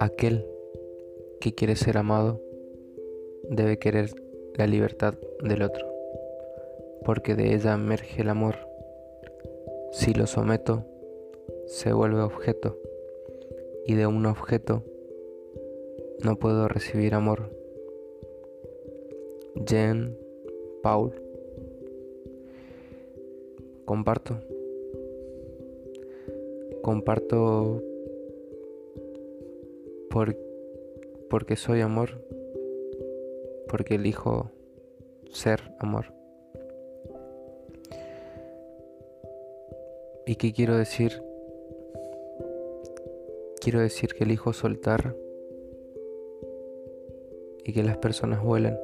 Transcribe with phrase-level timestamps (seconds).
[0.00, 0.46] Aquel
[1.40, 2.40] que quiere ser amado
[3.50, 4.10] debe querer
[4.54, 5.86] la libertad del otro,
[7.04, 8.56] porque de ella emerge el amor.
[9.92, 10.84] Si lo someto,
[11.66, 12.78] se vuelve objeto,
[13.86, 14.82] y de un objeto
[16.24, 17.50] no puedo recibir amor.
[19.56, 20.16] Jean
[20.82, 21.12] Paul.
[23.84, 24.53] Comparto.
[26.84, 27.82] Comparto
[30.10, 30.36] por,
[31.30, 32.22] porque soy amor,
[33.70, 34.50] porque elijo
[35.32, 36.12] ser amor.
[40.26, 41.22] ¿Y qué quiero decir?
[43.62, 45.16] Quiero decir que elijo soltar
[47.64, 48.78] y que las personas vuelen.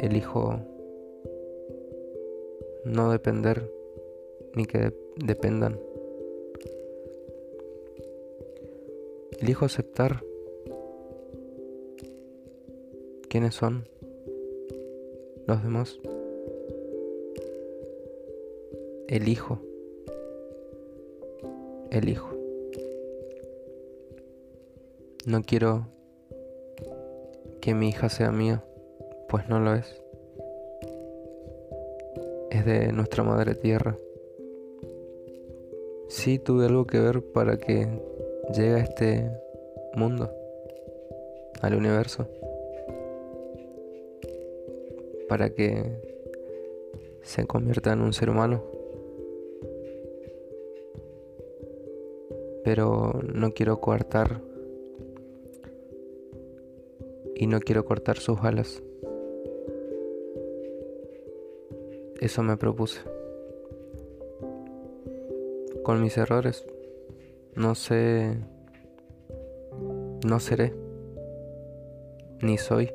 [0.00, 0.58] Elijo
[2.84, 3.70] no depender
[4.54, 5.78] ni que dependan.
[9.40, 10.22] Elijo aceptar
[13.28, 13.88] quiénes son
[15.46, 15.98] los demás.
[19.08, 19.58] Elijo.
[21.90, 22.30] Elijo.
[25.26, 25.88] No quiero
[27.60, 28.64] que mi hija sea mía,
[29.28, 30.01] pues no lo es.
[32.62, 33.98] Es de nuestra madre tierra.
[36.06, 37.88] Sí tuve algo que ver para que
[38.54, 39.30] llegue a este
[39.96, 40.30] mundo,
[41.60, 42.28] al universo,
[45.28, 45.90] para que
[47.22, 48.62] se convierta en un ser humano.
[52.62, 54.40] Pero no quiero coartar
[57.34, 58.84] y no quiero cortar sus alas.
[62.22, 63.00] Eso me propuse.
[65.82, 66.64] Con mis errores,
[67.56, 68.38] no sé,
[70.24, 70.72] no seré,
[72.40, 72.92] ni soy,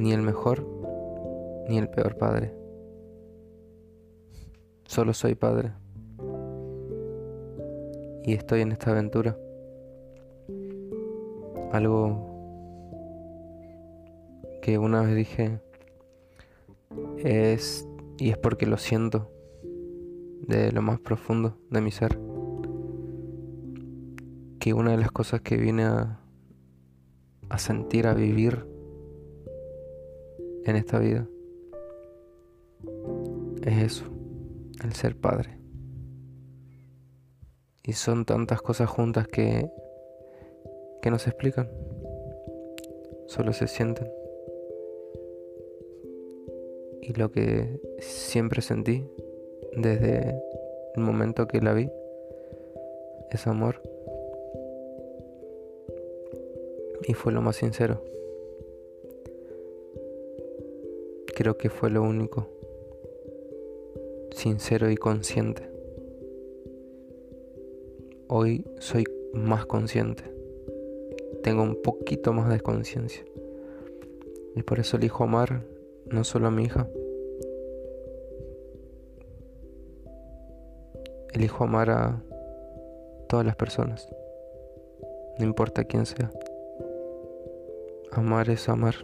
[0.00, 0.64] ni el mejor,
[1.68, 2.54] ni el peor padre.
[4.84, 5.72] Solo soy padre.
[8.22, 9.36] Y estoy en esta aventura.
[11.72, 12.24] Algo
[14.62, 15.60] que una vez dije
[17.18, 17.86] es
[18.18, 19.30] y es porque lo siento
[20.46, 22.18] de lo más profundo de mi ser
[24.58, 26.20] que una de las cosas que vine a,
[27.48, 28.66] a sentir, a vivir
[30.64, 31.26] en esta vida
[33.62, 34.04] es eso,
[34.84, 35.58] el ser padre.
[37.82, 39.70] Y son tantas cosas juntas que,
[41.00, 41.70] que no se explican,
[43.26, 44.19] solo se sienten.
[47.02, 49.04] Y lo que siempre sentí
[49.76, 50.42] desde
[50.94, 51.90] el momento que la vi
[53.30, 53.80] es amor.
[57.06, 58.02] Y fue lo más sincero.
[61.34, 62.48] Creo que fue lo único.
[64.32, 65.62] Sincero y consciente.
[68.28, 70.24] Hoy soy más consciente.
[71.42, 73.24] Tengo un poquito más de conciencia.
[74.54, 75.62] Y por eso elijo amar
[76.06, 76.88] no solo a mi hija.
[81.32, 82.22] Elijo amar a
[83.28, 84.08] todas las personas.
[85.38, 86.30] No importa quién sea.
[88.12, 88.94] Amar es amar.